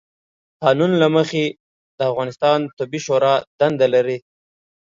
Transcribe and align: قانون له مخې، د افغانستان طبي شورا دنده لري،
قانون 0.63 0.91
له 1.01 1.07
مخې، 1.15 1.45
د 1.97 1.99
افغانستان 2.11 2.59
طبي 2.77 2.99
شورا 3.05 3.33
دنده 3.59 3.87
لري، 3.93 4.17